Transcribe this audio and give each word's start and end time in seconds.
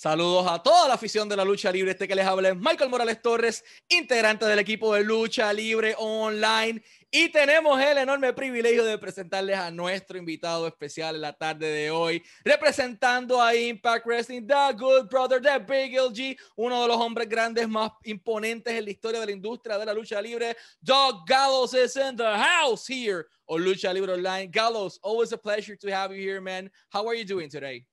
Saludos 0.00 0.46
a 0.48 0.62
toda 0.62 0.86
la 0.86 0.94
afición 0.94 1.28
de 1.28 1.36
la 1.36 1.44
lucha 1.44 1.72
libre. 1.72 1.90
Este 1.90 2.06
que 2.06 2.14
les 2.14 2.24
habla 2.24 2.50
es 2.50 2.56
Michael 2.56 2.88
Morales 2.88 3.20
Torres, 3.20 3.64
integrante 3.88 4.46
del 4.46 4.60
equipo 4.60 4.94
de 4.94 5.02
lucha 5.02 5.52
libre 5.52 5.96
online. 5.98 6.80
Y 7.10 7.30
tenemos 7.30 7.80
el 7.80 7.98
enorme 7.98 8.32
privilegio 8.32 8.84
de 8.84 8.96
presentarles 8.96 9.58
a 9.58 9.72
nuestro 9.72 10.16
invitado 10.16 10.68
especial 10.68 11.16
en 11.16 11.22
la 11.22 11.32
tarde 11.32 11.66
de 11.66 11.90
hoy, 11.90 12.22
representando 12.44 13.42
a 13.42 13.56
Impact 13.56 14.06
Wrestling, 14.06 14.46
The 14.46 14.72
Good 14.78 15.08
Brother, 15.08 15.42
The 15.42 15.58
Big 15.58 15.98
LG, 15.98 16.38
uno 16.54 16.80
de 16.82 16.86
los 16.86 16.96
hombres 16.96 17.28
grandes 17.28 17.68
más 17.68 17.90
imponentes 18.04 18.72
en 18.72 18.84
la 18.84 18.90
historia 18.92 19.18
de 19.18 19.26
la 19.26 19.32
industria 19.32 19.78
de 19.78 19.86
la 19.86 19.92
lucha 19.92 20.22
libre. 20.22 20.56
Doug 20.80 21.26
Gallows 21.26 21.74
is 21.74 21.96
in 21.96 22.14
the 22.14 22.36
house 22.36 22.86
here 22.86 23.26
on 23.48 23.64
Lucha 23.64 23.92
Libre 23.92 24.12
Online. 24.12 24.48
Gallows, 24.48 25.00
always 25.02 25.32
a 25.32 25.38
pleasure 25.38 25.74
to 25.74 25.90
have 25.90 26.14
you 26.14 26.22
here, 26.22 26.40
man. 26.40 26.70
How 26.88 27.04
are 27.08 27.16
you 27.16 27.24
doing 27.24 27.50
today? 27.50 27.84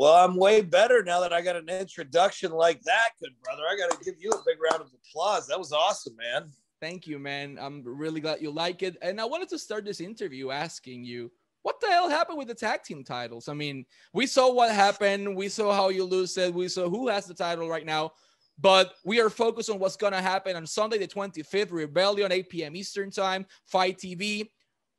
Well, 0.00 0.14
I'm 0.14 0.34
way 0.34 0.62
better 0.62 1.02
now 1.02 1.20
that 1.20 1.34
I 1.34 1.42
got 1.42 1.56
an 1.56 1.68
introduction 1.68 2.52
like 2.52 2.80
that, 2.84 3.10
good 3.22 3.34
brother. 3.44 3.64
I 3.70 3.76
got 3.76 3.90
to 3.90 4.02
give 4.02 4.14
you 4.18 4.30
a 4.30 4.42
big 4.46 4.56
round 4.58 4.80
of 4.80 4.88
applause. 4.94 5.46
That 5.46 5.58
was 5.58 5.74
awesome, 5.74 6.16
man. 6.16 6.50
Thank 6.80 7.06
you, 7.06 7.18
man. 7.18 7.58
I'm 7.60 7.82
really 7.84 8.22
glad 8.22 8.40
you 8.40 8.50
like 8.50 8.82
it. 8.82 8.96
And 9.02 9.20
I 9.20 9.26
wanted 9.26 9.50
to 9.50 9.58
start 9.58 9.84
this 9.84 10.00
interview 10.00 10.52
asking 10.52 11.04
you, 11.04 11.30
what 11.60 11.82
the 11.82 11.88
hell 11.88 12.08
happened 12.08 12.38
with 12.38 12.48
the 12.48 12.54
tag 12.54 12.82
team 12.82 13.04
titles? 13.04 13.46
I 13.46 13.52
mean, 13.52 13.84
we 14.14 14.26
saw 14.26 14.50
what 14.50 14.70
happened. 14.70 15.36
We 15.36 15.50
saw 15.50 15.70
how 15.70 15.90
you 15.90 16.04
lose 16.04 16.34
it. 16.38 16.54
We 16.54 16.68
saw 16.68 16.88
who 16.88 17.08
has 17.08 17.26
the 17.26 17.34
title 17.34 17.68
right 17.68 17.84
now. 17.84 18.12
But 18.58 18.94
we 19.04 19.20
are 19.20 19.28
focused 19.28 19.68
on 19.68 19.78
what's 19.78 19.96
going 19.96 20.14
to 20.14 20.22
happen 20.22 20.56
on 20.56 20.66
Sunday, 20.66 20.96
the 20.96 21.08
25th, 21.08 21.72
Rebellion, 21.72 22.32
8 22.32 22.48
p.m. 22.48 22.74
Eastern 22.74 23.10
Time, 23.10 23.44
FITE 23.66 23.98
TV. 23.98 24.48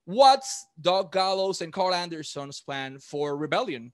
What's 0.05 0.63
Doc 0.79 1.11
Gallows 1.11 1.61
and 1.61 1.73
Karl 1.73 1.95
Anderson's 1.95 2.61
plan 2.61 2.99
for 2.99 3.35
Rebellion? 3.35 3.93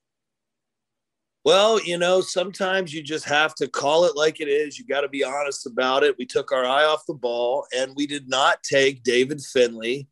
Well, 1.48 1.82
you 1.82 1.98
know, 1.98 2.20
sometimes 2.20 2.94
you 2.94 3.02
just 3.02 3.24
have 3.24 3.56
to 3.56 3.70
call 3.70 4.04
it 4.04 4.18
like 4.18 4.42
it 4.42 4.50
is. 4.50 4.78
You 4.78 4.84
got 4.84 5.00
to 5.00 5.08
be 5.08 5.24
honest 5.24 5.66
about 5.66 6.04
it. 6.04 6.18
We 6.18 6.26
took 6.26 6.52
our 6.52 6.66
eye 6.66 6.84
off 6.84 7.06
the 7.06 7.14
ball 7.14 7.66
and 7.74 7.96
we 7.96 8.06
did 8.06 8.28
not 8.28 8.62
take 8.64 9.02
David 9.02 9.40
Finlay 9.42 10.08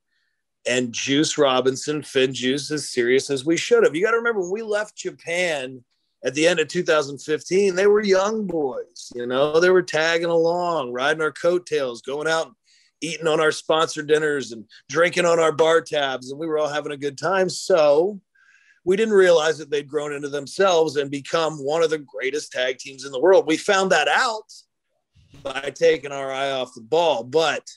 and 0.65 0.93
Juice 0.93 1.37
Robinson, 1.37 2.03
FinJuice, 2.03 2.71
as 2.71 2.89
serious 2.89 3.29
as 3.29 3.45
we 3.45 3.57
should 3.57 3.83
have. 3.83 3.93
You 3.93 4.01
got 4.01 4.11
to 4.11 4.17
remember 4.17 4.39
when 4.43 4.51
we 4.51 4.61
left 4.61 4.95
Japan 4.95 5.83
at 6.23 6.35
the 6.35 6.47
end 6.47 6.61
of 6.61 6.69
2015, 6.69 7.75
they 7.75 7.87
were 7.87 8.01
young 8.01 8.47
boys. 8.47 9.11
You 9.13 9.27
know, 9.27 9.59
they 9.59 9.71
were 9.71 9.83
tagging 9.83 10.29
along, 10.29 10.93
riding 10.93 11.21
our 11.21 11.33
coattails, 11.33 12.01
going 12.01 12.29
out 12.29 12.45
and 12.45 12.55
eating 13.01 13.27
on 13.27 13.41
our 13.41 13.51
sponsor 13.51 14.03
dinners 14.03 14.53
and 14.53 14.63
drinking 14.87 15.25
on 15.25 15.41
our 15.41 15.51
bar 15.51 15.81
tabs, 15.81 16.31
and 16.31 16.39
we 16.39 16.47
were 16.47 16.59
all 16.59 16.69
having 16.69 16.93
a 16.93 16.97
good 16.97 17.17
time. 17.17 17.49
So, 17.49 18.21
we 18.85 18.95
didn't 18.95 19.15
realize 19.15 19.57
that 19.57 19.69
they'd 19.69 19.87
grown 19.87 20.13
into 20.13 20.29
themselves 20.29 20.95
and 20.95 21.09
become 21.11 21.57
one 21.57 21.83
of 21.83 21.89
the 21.89 21.97
greatest 21.97 22.51
tag 22.51 22.77
teams 22.77 23.03
in 23.03 23.11
the 23.11 23.19
world. 23.19 23.45
We 23.47 23.57
found 23.57 23.91
that 23.91 24.07
out 24.07 24.53
by 25.43 25.73
taking 25.75 26.11
our 26.11 26.31
eye 26.31 26.51
off 26.51 26.75
the 26.75 26.81
ball, 26.81 27.23
but 27.23 27.67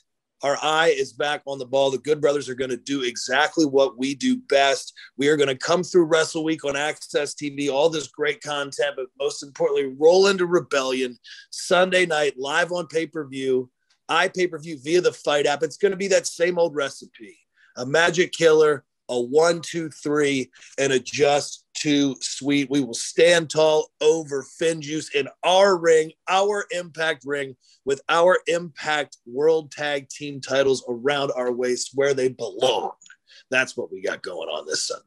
our 0.43 0.57
eye 0.61 0.93
is 0.95 1.11
back 1.11 1.41
on 1.45 1.57
the 1.57 1.65
ball. 1.65 1.91
The 1.91 1.97
Good 1.97 2.21
Brothers 2.21 2.47
are 2.47 2.55
going 2.55 2.69
to 2.69 2.77
do 2.77 3.01
exactly 3.01 3.65
what 3.65 3.97
we 3.97 4.15
do 4.15 4.37
best. 4.37 4.93
We 5.17 5.27
are 5.27 5.35
going 5.35 5.49
to 5.49 5.57
come 5.57 5.83
through 5.83 6.05
Wrestle 6.05 6.43
Week 6.43 6.63
on 6.63 6.75
AXS 6.75 7.35
TV, 7.35 7.69
all 7.69 7.89
this 7.89 8.07
great 8.07 8.41
content, 8.41 8.93
but 8.95 9.07
most 9.19 9.43
importantly, 9.43 9.93
roll 9.99 10.27
into 10.27 10.45
Rebellion 10.45 11.17
Sunday 11.49 12.05
night 12.05 12.35
live 12.37 12.71
on 12.71 12.87
pay 12.87 13.07
per 13.07 13.27
view, 13.27 13.69
i 14.07 14.27
pay 14.27 14.47
per 14.47 14.59
view 14.59 14.79
via 14.81 15.01
the 15.01 15.11
FITE 15.11 15.47
app. 15.47 15.63
It's 15.63 15.77
going 15.77 15.91
to 15.91 15.97
be 15.97 16.07
that 16.09 16.27
same 16.27 16.57
old 16.57 16.75
recipe 16.75 17.37
a 17.75 17.85
magic 17.85 18.31
killer, 18.33 18.83
a 19.09 19.19
one, 19.19 19.61
two, 19.61 19.89
three, 19.89 20.51
and 20.77 20.93
a 20.93 20.99
just 20.99 21.65
too 21.73 22.15
sweet. 22.21 22.69
We 22.69 22.81
will 22.81 22.93
stand 22.93 23.49
tall 23.49 23.89
over 24.01 24.45
FinJuice 24.61 25.13
in 25.13 25.27
our 25.43 25.77
ring, 25.77 26.11
our 26.27 26.65
impact 26.71 27.23
ring, 27.25 27.55
with 27.85 28.01
our 28.09 28.39
impact 28.47 29.17
world 29.25 29.71
tag 29.71 30.09
team 30.09 30.41
titles 30.41 30.83
around 30.87 31.31
our 31.35 31.51
waist 31.51 31.91
where 31.95 32.13
they 32.13 32.29
belong. 32.29 32.91
That's 33.49 33.75
what 33.75 33.91
we 33.91 34.01
got 34.01 34.21
going 34.21 34.49
on 34.49 34.65
this 34.65 34.87
Sunday. 34.87 35.03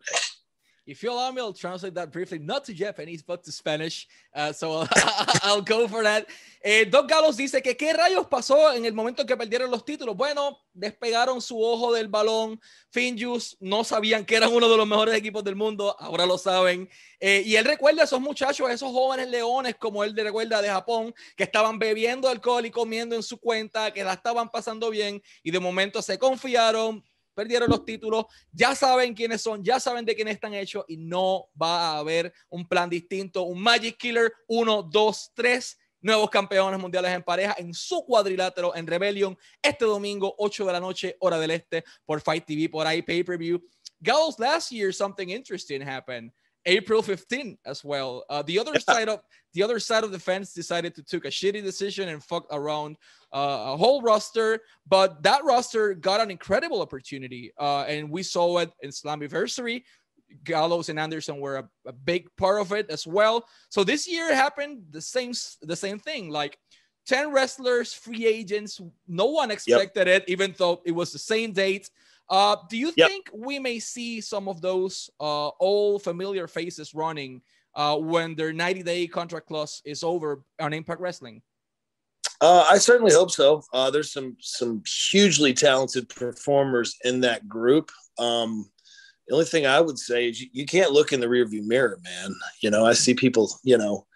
If 0.85 1.03
you 1.03 1.13
allow 1.13 1.31
me, 1.31 1.41
I'll 1.41 1.53
translate 1.53 1.95
that 1.95 2.11
briefly, 2.11 2.41
not 2.41 2.65
to 2.65 2.75
Japanese, 2.75 3.23
but 3.23 3.45
to 3.45 3.53
Spanish. 3.53 4.09
Uh, 4.35 4.53
so 4.53 4.85
I'll 5.43 5.63
go 5.63 5.87
for 5.87 6.03
that. 6.03 6.27
Eh, 6.61 6.85
Doc 6.87 7.09
Gallows 7.09 7.37
dice 7.37 7.63
que 7.63 7.77
qué 7.77 7.93
rayos 7.93 8.27
pasó 8.27 8.73
en 8.75 8.85
el 8.85 8.93
momento 8.93 9.23
en 9.23 9.29
que 9.29 9.37
perdieron 9.37 9.71
los 9.71 9.85
títulos. 9.85 10.17
Bueno, 10.17 10.59
despegaron 10.75 11.41
su 11.41 11.63
ojo 11.63 11.93
del 11.93 12.09
balón. 12.09 12.61
Finjus 12.91 13.57
no 13.61 13.85
sabían 13.85 14.25
que 14.25 14.35
eran 14.35 14.53
uno 14.53 14.69
de 14.69 14.77
los 14.77 14.87
mejores 14.87 15.15
equipos 15.15 15.45
del 15.45 15.55
mundo, 15.55 15.97
ahora 16.01 16.27
lo 16.27 16.37
saben. 16.37 16.89
Eh, 17.21 17.45
y 17.47 17.55
él 17.55 17.65
recuerda 17.65 18.03
a 18.03 18.05
esos 18.05 18.21
muchachos, 18.21 18.69
a 18.69 18.73
esos 18.73 18.91
jóvenes 18.91 19.29
leones, 19.29 19.77
como 19.77 20.03
él 20.03 20.17
recuerda 20.17 20.61
de 20.61 20.69
Japón, 20.69 21.15
que 21.37 21.45
estaban 21.45 21.79
bebiendo 21.79 22.29
alcohol 22.29 22.67
y 22.67 22.73
comiendo 22.73 23.15
en 23.15 23.23
su 23.23 23.39
cuenta, 23.39 23.93
que 23.93 24.03
la 24.03 24.15
estaban 24.15 24.51
pasando 24.51 24.91
bien 24.91 25.23
y 25.45 25.53
de 25.53 25.61
momento 25.61 26.03
se 26.03 26.19
confiaron, 26.19 27.05
perdieron 27.35 27.69
los 27.69 27.85
títulos, 27.85 28.27
ya 28.53 28.75
saben 28.75 29.15
quiénes 29.15 29.41
son, 29.41 29.63
ya 29.63 29.81
saben 29.81 30.05
de 30.05 30.15
quién 30.15 30.29
están 30.29 30.55
hechos 30.55 30.85
y 30.89 30.97
no 30.97 31.49
va 31.61 31.93
a 31.93 31.99
haber 31.99 32.33
un 32.49 32.67
plan 32.67 32.89
distinto, 32.89 33.43
un 33.43 33.61
Magic 33.61 33.97
Killer 33.97 34.33
1, 34.47 34.83
2, 34.85 35.33
3, 35.35 35.79
nuevos 36.03 36.29
campeones 36.31 36.81
mundiales 36.81 37.13
en 37.13 37.23
pareja 37.23 37.55
en 37.59 37.73
su 37.73 38.05
cuadrilátero 38.05 38.75
en 38.75 38.87
Rebellion 38.87 39.39
este 39.63 39.85
domingo 39.85 40.35
8 40.37 40.67
de 40.67 40.73
la 40.73 40.81
noche 40.81 41.17
hora 41.21 41.39
del 41.39 41.53
este 41.53 41.85
por 42.05 42.21
Fight 42.21 42.45
TV 42.45 42.69
por 42.69 42.87
ahí 42.87 43.03
pay-per-view. 43.03 43.63
Gallows 44.01 44.39
last 44.39 44.73
year 44.73 44.93
something 44.93 45.29
interesting 45.29 45.81
happened. 45.81 46.33
April 46.67 47.03
15 47.03 47.59
as 47.67 47.85
well. 47.85 48.25
Uh, 48.29 48.43
the 48.43 48.59
other 48.59 48.79
side 48.79 49.09
of 49.09 49.21
the 49.55 49.63
other 49.63 49.79
side 49.79 50.05
of 50.05 50.13
the 50.13 50.19
fence 50.19 50.53
decided 50.53 50.95
to 50.95 51.03
take 51.03 51.25
a 51.25 51.29
shitty 51.29 51.63
decision 51.63 52.09
and 52.09 52.23
fuck 52.23 52.47
around 52.51 52.97
uh, 53.33 53.73
a 53.73 53.77
whole 53.77 54.01
roster, 54.03 54.61
but 54.89 55.23
that 55.23 55.45
roster 55.45 55.95
got 55.95 56.21
an 56.21 56.31
incredible 56.31 56.81
opportunity, 56.81 57.53
uh, 57.59 57.83
and 57.83 58.11
we 58.11 58.23
saw 58.23 58.59
it 58.59 58.71
in 58.83 58.91
Slammiversary. 58.91 59.83
Gallows 60.45 60.89
and 60.89 60.99
Anderson 60.99 61.41
were 61.41 61.57
a, 61.57 61.69
a, 61.87 61.93
big 61.93 62.27
part 62.37 62.61
of 62.63 62.73
it 62.73 62.89
as 62.89 63.07
well. 63.07 63.45
So 63.69 63.85
this 63.85 64.09
year 64.09 64.35
happened 64.35 64.83
the 64.91 65.03
same 65.03 65.33
the 65.61 65.77
same 65.77 65.99
thing. 65.99 66.31
Like 66.31 66.59
10 67.07 67.33
wrestlers, 67.33 67.93
free 67.93 68.27
agents. 68.27 68.81
No 69.07 69.27
one 69.27 69.51
expected 69.51 70.07
yep. 70.07 70.23
it, 70.23 70.29
even 70.29 70.55
though 70.57 70.81
it 70.85 70.93
was 70.93 71.13
the 71.13 71.19
same 71.19 71.53
date. 71.53 71.91
Uh, 72.33 72.57
do 72.71 72.79
you 72.79 72.91
yep. 72.97 73.11
think 73.11 73.29
we 73.35 73.59
may 73.59 73.79
see 73.79 74.19
some 74.19 74.49
of 74.49 74.63
those 74.63 75.11
uh, 75.21 75.51
old 75.61 76.03
familiar 76.03 76.49
faces 76.49 76.95
running 76.95 77.43
uh, 77.75 77.95
when 77.95 78.35
their 78.35 78.55
90 78.55 78.83
day 78.83 79.07
contract 79.07 79.47
clause 79.47 79.83
is 79.85 80.03
over 80.03 80.43
on 80.59 80.73
Impact 80.73 80.99
Wrestling? 80.99 81.43
Uh, 82.41 82.65
I 82.71 82.79
certainly 82.79 83.13
hope 83.13 83.31
so. 83.31 83.63
Uh, 83.75 83.91
there's 83.91 84.11
some 84.11 84.39
some 84.41 84.83
hugely 85.11 85.53
talented 85.53 86.09
performers 86.09 86.97
in 87.05 87.21
that 87.21 87.47
group. 87.51 87.93
Um, 88.19 88.69
the 89.29 89.35
only 89.35 89.45
thing 89.45 89.67
I 89.67 89.83
would 89.83 89.99
say 89.99 90.31
is 90.31 90.41
you, 90.41 90.49
you 90.53 90.65
can't 90.65 90.91
look 90.91 91.13
in 91.13 91.21
the 91.21 91.27
rearview 91.27 91.63
mirror, 91.63 91.99
man. 92.03 92.35
You 92.63 92.71
know, 92.71 92.87
I 92.87 92.95
see 92.95 93.13
people, 93.13 93.51
you 93.63 93.77
know, 93.77 94.07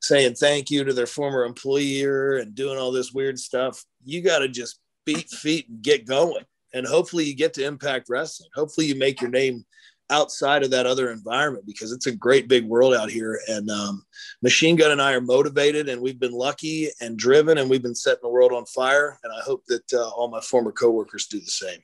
saying 0.00 0.36
thank 0.36 0.70
you 0.70 0.84
to 0.84 0.94
their 0.94 1.06
former 1.06 1.44
employer 1.44 2.38
and 2.38 2.54
doing 2.54 2.78
all 2.78 2.92
this 2.92 3.12
weird 3.12 3.38
stuff. 3.38 3.84
You 4.06 4.22
got 4.22 4.38
to 4.38 4.48
just 4.48 4.80
beat 5.04 5.28
feet 5.28 5.68
and 5.68 5.82
get 5.82 6.06
going 6.06 6.46
and 6.74 6.86
hopefully 6.86 7.24
you 7.24 7.34
get 7.34 7.54
to 7.54 7.64
impact 7.64 8.08
wrestling 8.08 8.50
hopefully 8.54 8.86
you 8.86 8.94
make 8.96 9.20
your 9.20 9.30
name 9.30 9.64
outside 10.10 10.62
of 10.62 10.70
that 10.70 10.86
other 10.86 11.10
environment 11.10 11.66
because 11.66 11.92
it's 11.92 12.06
a 12.06 12.14
great 12.14 12.48
big 12.48 12.64
world 12.64 12.94
out 12.94 13.10
here 13.10 13.38
and 13.48 13.70
um, 13.70 14.02
machine 14.42 14.76
gun 14.76 14.90
and 14.90 15.02
i 15.02 15.12
are 15.12 15.20
motivated 15.20 15.88
and 15.88 16.00
we've 16.00 16.20
been 16.20 16.32
lucky 16.32 16.88
and 17.00 17.18
driven 17.18 17.58
and 17.58 17.68
we've 17.68 17.82
been 17.82 17.94
setting 17.94 18.20
the 18.22 18.28
world 18.28 18.52
on 18.52 18.64
fire 18.66 19.18
and 19.22 19.32
i 19.32 19.40
hope 19.42 19.62
that 19.66 19.92
uh, 19.92 20.08
all 20.10 20.28
my 20.28 20.40
former 20.40 20.72
coworkers 20.72 21.26
do 21.26 21.38
the 21.40 21.46
same 21.46 21.80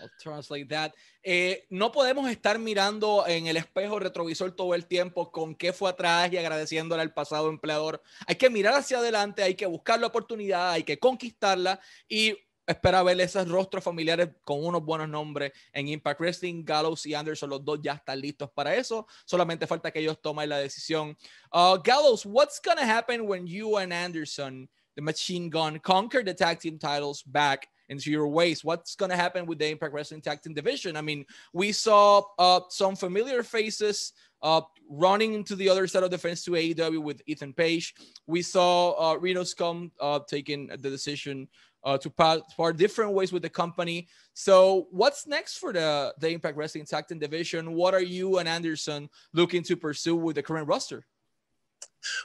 I'll 0.00 0.10
translate 0.18 0.68
that. 0.70 0.94
Eh, 1.22 1.66
no 1.68 1.92
podemos 1.92 2.30
estar 2.30 2.58
mirando 2.58 3.26
en 3.26 3.46
el 3.46 3.58
espejo 3.58 3.98
retrovisor 3.98 4.52
todo 4.52 4.74
el 4.74 4.86
tiempo 4.86 5.30
con 5.30 5.54
qué 5.54 5.72
fue 5.72 5.90
atrás 5.90 6.32
y 6.32 6.38
agradeciéndole 6.38 7.02
al 7.02 7.12
pasado 7.12 7.50
empleador. 7.50 8.02
Hay 8.26 8.36
que 8.36 8.48
mirar 8.48 8.74
hacia 8.74 8.98
adelante, 8.98 9.42
hay 9.42 9.54
que 9.54 9.66
buscar 9.66 10.00
la 10.00 10.06
oportunidad, 10.06 10.70
hay 10.70 10.84
que 10.84 10.98
conquistarla 10.98 11.80
y 12.08 12.34
espera 12.70 13.02
ver 13.02 13.20
esos 13.20 13.48
rostros 13.48 13.82
familiares 13.82 14.28
con 14.44 14.64
unos 14.64 14.84
buenos 14.84 15.08
nombres 15.08 15.52
en 15.72 15.88
Impact 15.88 16.20
Wrestling. 16.20 16.64
Gallows 16.64 17.04
y 17.06 17.14
Anderson, 17.14 17.50
los 17.50 17.64
dos 17.64 17.80
ya 17.82 17.94
están 17.94 18.20
listos 18.20 18.50
para 18.50 18.74
eso. 18.74 19.06
Solamente 19.24 19.66
falta 19.66 19.90
que 19.90 20.00
ellos 20.00 20.20
tomen 20.20 20.48
la 20.48 20.58
decisión. 20.58 21.16
Uh, 21.52 21.76
Gallows, 21.82 22.24
what's 22.24 22.60
going 22.60 22.78
to 22.78 22.84
happen 22.84 23.26
when 23.26 23.46
you 23.46 23.76
and 23.76 23.92
Anderson, 23.92 24.68
the 24.94 25.02
machine 25.02 25.50
gun, 25.50 25.78
conquer 25.80 26.22
the 26.22 26.34
tag 26.34 26.60
team 26.60 26.78
titles 26.78 27.22
back 27.22 27.68
into 27.88 28.10
your 28.10 28.28
ways. 28.28 28.64
What's 28.64 28.94
going 28.94 29.10
to 29.10 29.16
happen 29.16 29.46
with 29.46 29.58
the 29.58 29.68
Impact 29.68 29.92
Wrestling 29.92 30.20
Tag 30.20 30.40
Team 30.40 30.54
division? 30.54 30.96
I 30.96 31.02
mean, 31.02 31.26
we 31.52 31.72
saw 31.72 32.22
uh, 32.38 32.60
some 32.68 32.94
familiar 32.94 33.42
faces 33.42 34.12
uh, 34.42 34.62
running 34.88 35.34
into 35.34 35.54
the 35.54 35.68
other 35.68 35.86
side 35.86 36.02
of 36.02 36.10
the 36.10 36.18
fence 36.18 36.44
to 36.44 36.52
AEW 36.52 37.02
with 37.02 37.20
Ethan 37.26 37.52
Page. 37.52 37.94
We 38.26 38.42
saw 38.42 38.92
uh, 38.92 39.44
Scum 39.44 39.90
uh, 40.00 40.20
taking 40.26 40.68
the 40.68 40.88
decision 40.90 41.48
uh, 41.84 41.98
to 41.98 42.10
part, 42.10 42.42
different 42.76 43.12
ways 43.12 43.32
with 43.32 43.42
the 43.42 43.48
company. 43.48 44.08
So, 44.34 44.88
what's 44.90 45.26
next 45.26 45.58
for 45.58 45.72
the, 45.72 46.14
the 46.18 46.30
Impact 46.30 46.56
Wrestling 46.56 46.84
Tag 46.84 47.06
Team 47.08 47.18
division? 47.18 47.72
What 47.72 47.94
are 47.94 48.02
you 48.02 48.38
and 48.38 48.48
Anderson 48.48 49.08
looking 49.32 49.62
to 49.64 49.76
pursue 49.76 50.16
with 50.16 50.36
the 50.36 50.42
current 50.42 50.68
roster? 50.68 51.06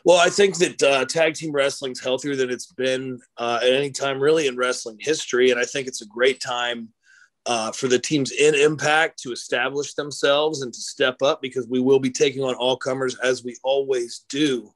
Well, 0.05 0.17
I 0.17 0.29
think 0.29 0.57
that 0.57 0.81
uh, 0.83 1.05
tag 1.05 1.35
team 1.35 1.51
wrestling 1.51 1.91
is 1.91 2.01
healthier 2.01 2.35
than 2.35 2.49
it's 2.49 2.71
been 2.71 3.19
uh, 3.37 3.59
at 3.61 3.73
any 3.73 3.91
time 3.91 4.19
really 4.19 4.47
in 4.47 4.55
wrestling 4.55 4.97
history, 4.99 5.51
and 5.51 5.59
I 5.59 5.65
think 5.65 5.87
it's 5.87 6.01
a 6.01 6.07
great 6.07 6.39
time 6.39 6.89
uh, 7.45 7.71
for 7.71 7.87
the 7.87 7.99
teams 7.99 8.31
in 8.31 8.55
Impact 8.55 9.19
to 9.19 9.31
establish 9.31 9.93
themselves 9.93 10.61
and 10.61 10.73
to 10.73 10.79
step 10.79 11.21
up 11.21 11.41
because 11.41 11.67
we 11.67 11.79
will 11.79 11.99
be 11.99 12.09
taking 12.09 12.43
on 12.43 12.55
all 12.55 12.77
comers 12.77 13.15
as 13.19 13.43
we 13.43 13.55
always 13.63 14.25
do. 14.29 14.71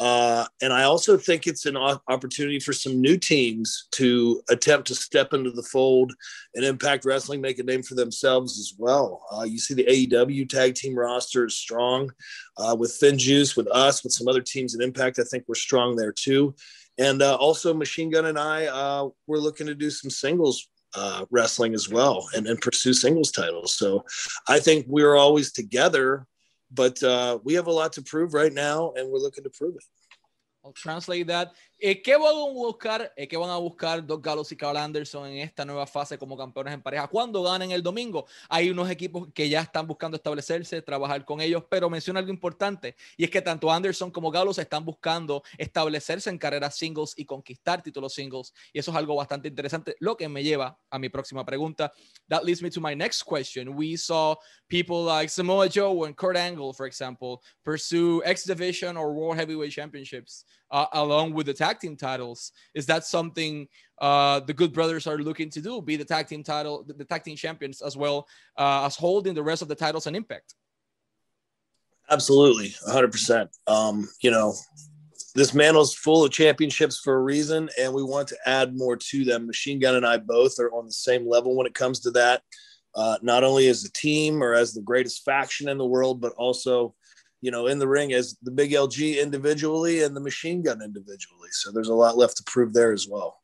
Uh, 0.00 0.46
and 0.62 0.72
I 0.72 0.84
also 0.84 1.18
think 1.18 1.46
it's 1.46 1.66
an 1.66 1.76
opportunity 1.76 2.58
for 2.58 2.72
some 2.72 3.02
new 3.02 3.18
teams 3.18 3.86
to 3.92 4.40
attempt 4.48 4.88
to 4.88 4.94
step 4.94 5.34
into 5.34 5.50
the 5.50 5.62
fold 5.62 6.14
and 6.54 6.64
Impact 6.64 7.04
Wrestling 7.04 7.42
make 7.42 7.58
a 7.58 7.62
name 7.62 7.82
for 7.82 7.96
themselves 7.96 8.58
as 8.58 8.72
well. 8.78 9.22
Uh, 9.30 9.42
you 9.42 9.58
see 9.58 9.74
the 9.74 9.84
AEW 9.84 10.48
tag 10.48 10.74
team 10.74 10.98
roster 10.98 11.44
is 11.44 11.54
strong 11.54 12.10
uh, 12.56 12.74
with 12.78 12.98
FinJuice, 12.98 13.58
with 13.58 13.68
us, 13.68 14.02
with 14.02 14.14
some 14.14 14.26
other 14.26 14.40
teams 14.40 14.74
in 14.74 14.80
Impact. 14.80 15.18
I 15.18 15.24
think 15.24 15.44
we're 15.46 15.54
strong 15.54 15.96
there 15.96 16.12
too. 16.12 16.54
And 16.96 17.20
uh, 17.20 17.36
also, 17.36 17.74
Machine 17.74 18.10
Gun 18.10 18.24
and 18.24 18.38
I, 18.38 18.66
uh, 18.66 19.08
we're 19.26 19.36
looking 19.36 19.66
to 19.66 19.74
do 19.74 19.90
some 19.90 20.10
singles 20.10 20.66
uh, 20.94 21.26
wrestling 21.30 21.74
as 21.74 21.90
well 21.90 22.26
and, 22.34 22.46
and 22.46 22.60
pursue 22.60 22.94
singles 22.94 23.30
titles. 23.30 23.76
So 23.76 24.04
I 24.48 24.60
think 24.60 24.86
we're 24.88 25.14
always 25.14 25.52
together 25.52 26.26
but 26.70 27.02
uh, 27.02 27.38
we 27.42 27.54
have 27.54 27.66
a 27.66 27.72
lot 27.72 27.92
to 27.94 28.02
prove 28.02 28.34
right 28.34 28.52
now, 28.52 28.92
and 28.96 29.08
we're 29.10 29.18
looking 29.18 29.44
to 29.44 29.50
prove 29.50 29.76
it. 29.76 29.84
I'll 30.64 30.72
translate 30.72 31.28
that. 31.28 31.52
Eh, 31.82 32.02
¿qué, 32.02 32.14
van 32.14 32.36
a 32.36 32.52
buscar, 32.52 33.10
eh, 33.16 33.26
¿Qué 33.26 33.38
van 33.38 33.48
a 33.48 33.56
buscar 33.56 34.06
Doc 34.06 34.22
Gallows 34.22 34.52
y 34.52 34.56
Carl 34.56 34.76
Anderson 34.76 35.26
en 35.28 35.38
esta 35.38 35.64
nueva 35.64 35.86
fase 35.86 36.18
como 36.18 36.36
campeones 36.36 36.74
en 36.74 36.82
pareja? 36.82 37.08
Cuando 37.08 37.42
ganen 37.42 37.70
el 37.70 37.82
domingo, 37.82 38.26
hay 38.50 38.68
unos 38.68 38.90
equipos 38.90 39.28
que 39.32 39.48
ya 39.48 39.62
están 39.62 39.86
buscando 39.86 40.18
establecerse, 40.18 40.82
trabajar 40.82 41.24
con 41.24 41.40
ellos, 41.40 41.64
pero 41.70 41.88
menciona 41.88 42.20
algo 42.20 42.30
importante 42.30 42.96
y 43.16 43.24
es 43.24 43.30
que 43.30 43.40
tanto 43.40 43.72
Anderson 43.72 44.10
como 44.10 44.30
Gallows 44.30 44.58
están 44.58 44.84
buscando 44.84 45.42
establecerse 45.56 46.28
en 46.28 46.36
carreras 46.36 46.76
singles 46.76 47.14
y 47.16 47.24
conquistar 47.24 47.82
títulos 47.82 48.12
singles. 48.12 48.52
Y 48.74 48.78
eso 48.78 48.90
es 48.90 48.96
algo 48.98 49.14
bastante 49.14 49.48
interesante, 49.48 49.96
lo 50.00 50.18
que 50.18 50.28
me 50.28 50.42
lleva 50.42 50.78
a 50.90 50.98
mi 50.98 51.08
próxima 51.08 51.46
pregunta. 51.46 51.90
That 52.28 52.44
leads 52.44 52.62
me 52.62 52.68
to 52.72 52.80
my 52.82 52.94
next 52.94 53.22
question. 53.22 53.74
We 53.74 53.96
saw 53.96 54.36
people 54.68 55.06
like 55.06 55.30
Samoa 55.30 55.70
Joe 55.70 56.04
and 56.04 56.14
Kurt 56.14 56.36
Angle, 56.36 56.74
for 56.74 56.86
example, 56.86 57.40
pursue 57.64 58.22
X 58.26 58.44
Division 58.44 58.98
or 58.98 59.14
World 59.14 59.38
Heavyweight 59.38 59.72
Championships 59.72 60.44
uh, 60.70 60.86
along 60.92 61.32
with 61.34 61.46
the 61.46 61.54
tag 61.54 61.69
team 61.78 61.96
titles. 61.96 62.52
Is 62.74 62.86
that 62.86 63.04
something 63.04 63.68
uh, 64.00 64.40
the 64.40 64.54
Good 64.54 64.72
Brothers 64.72 65.06
are 65.06 65.18
looking 65.18 65.50
to 65.50 65.60
do? 65.60 65.80
Be 65.82 65.96
the 65.96 66.04
tag 66.04 66.26
team 66.26 66.42
title, 66.42 66.82
the, 66.84 66.94
the 66.94 67.04
tag 67.04 67.22
team 67.22 67.36
champions, 67.36 67.82
as 67.82 67.96
well 67.96 68.26
uh, 68.58 68.86
as 68.86 68.96
holding 68.96 69.34
the 69.34 69.42
rest 69.42 69.62
of 69.62 69.68
the 69.68 69.74
titles 69.74 70.06
and 70.06 70.16
Impact. 70.16 70.54
Absolutely, 72.10 72.70
100%. 72.88 73.48
Um, 73.68 74.08
you 74.20 74.32
know, 74.32 74.54
this 75.34 75.54
mantle's 75.54 75.94
full 75.94 76.24
of 76.24 76.32
championships 76.32 76.98
for 76.98 77.14
a 77.14 77.22
reason, 77.22 77.70
and 77.78 77.94
we 77.94 78.02
want 78.02 78.28
to 78.28 78.36
add 78.46 78.76
more 78.76 78.96
to 78.96 79.24
them. 79.24 79.46
Machine 79.46 79.78
Gun 79.78 79.94
and 79.94 80.06
I 80.06 80.16
both 80.16 80.58
are 80.58 80.72
on 80.72 80.86
the 80.86 80.92
same 80.92 81.28
level 81.28 81.54
when 81.54 81.66
it 81.66 81.74
comes 81.74 82.00
to 82.00 82.10
that, 82.12 82.42
uh, 82.96 83.18
not 83.22 83.44
only 83.44 83.68
as 83.68 83.84
a 83.84 83.92
team 83.92 84.42
or 84.42 84.54
as 84.54 84.72
the 84.72 84.82
greatest 84.82 85.24
faction 85.24 85.68
in 85.68 85.78
the 85.78 85.86
world, 85.86 86.20
but 86.20 86.32
also 86.32 86.94
you 87.40 87.50
know, 87.50 87.66
in 87.66 87.78
the 87.78 87.88
ring 87.88 88.12
as 88.12 88.36
the 88.42 88.50
big 88.50 88.72
LG 88.72 89.20
individually 89.20 90.02
and 90.02 90.14
the 90.14 90.20
machine 90.20 90.62
gun 90.62 90.82
individually. 90.82 91.50
So 91.52 91.70
there's 91.72 91.88
a 91.88 91.94
lot 91.94 92.16
left 92.16 92.36
to 92.38 92.42
prove 92.44 92.72
there 92.72 92.92
as 92.92 93.08
well. 93.08 93.40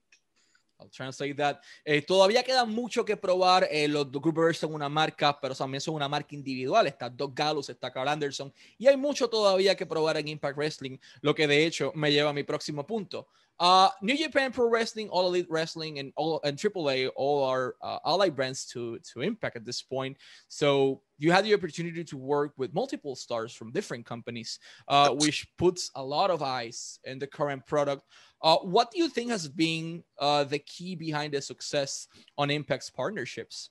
I'll 0.78 0.90
translate 0.90 1.36
that. 1.38 1.62
Eh, 1.84 2.02
todavía 2.02 2.42
queda 2.42 2.66
mucho 2.66 3.04
que 3.04 3.16
probar. 3.16 3.66
Eh, 3.70 3.88
los 3.88 4.10
Group 4.10 4.54
son 4.54 4.74
una 4.74 4.88
marca, 4.88 5.38
pero 5.40 5.54
también 5.54 5.80
son 5.80 5.94
una 5.94 6.08
marca 6.08 6.34
individual. 6.34 6.86
Está 6.86 7.08
Doc 7.08 7.34
Gallows, 7.34 7.70
está 7.70 7.90
Karl 7.90 8.08
Anderson. 8.08 8.52
Y 8.78 8.86
hay 8.86 8.96
mucho 8.96 9.28
todavía 9.28 9.74
que 9.74 9.86
probar 9.86 10.18
en 10.18 10.28
Impact 10.28 10.56
Wrestling, 10.56 10.98
lo 11.22 11.34
que 11.34 11.46
de 11.46 11.64
hecho 11.64 11.92
me 11.94 12.12
lleva 12.12 12.30
a 12.30 12.32
mi 12.34 12.42
próximo 12.42 12.86
punto. 12.86 13.26
Uh, 13.58 13.88
New 14.02 14.16
Japan 14.16 14.52
Pro 14.52 14.68
Wrestling, 14.68 15.08
All 15.10 15.28
Elite 15.28 15.48
Wrestling, 15.48 15.98
and 15.98 16.12
all 16.14 16.40
and 16.44 16.58
AAA 16.58 17.10
all 17.16 17.42
are 17.42 17.74
uh, 17.80 17.98
allied 18.04 18.36
brands 18.36 18.66
to 18.66 18.98
to 18.98 19.22
Impact 19.22 19.56
at 19.56 19.64
this 19.64 19.80
point. 19.80 20.18
So 20.48 21.00
you 21.18 21.32
had 21.32 21.44
the 21.44 21.54
opportunity 21.54 22.04
to 22.04 22.16
work 22.16 22.52
with 22.56 22.74
multiple 22.74 23.16
stars 23.16 23.52
from 23.52 23.72
different 23.72 24.04
companies, 24.04 24.58
uh, 24.88 25.10
which 25.10 25.46
puts 25.56 25.90
a 25.94 26.02
lot 26.02 26.30
of 26.30 26.42
eyes 26.42 26.98
in 27.04 27.18
the 27.18 27.26
current 27.26 27.66
product. 27.66 28.02
Uh, 28.42 28.56
what 28.56 28.90
do 28.90 28.98
you 28.98 29.08
think 29.08 29.30
has 29.30 29.48
been 29.48 30.02
uh, 30.20 30.44
the 30.44 30.58
key 30.58 30.94
behind 30.94 31.32
the 31.32 31.40
success 31.40 32.08
on 32.36 32.50
Impact's 32.50 32.90
partnerships? 32.90 33.70